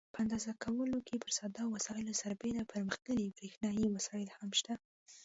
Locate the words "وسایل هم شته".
3.95-4.73